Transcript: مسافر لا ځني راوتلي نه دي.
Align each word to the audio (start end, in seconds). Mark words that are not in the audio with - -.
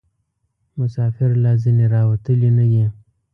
مسافر 0.79 1.29
لا 1.43 1.51
ځني 1.63 1.85
راوتلي 1.95 2.49
نه 2.57 2.65
دي. 2.71 2.85